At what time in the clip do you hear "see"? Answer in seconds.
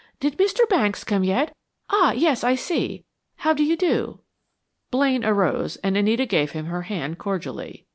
2.55-3.05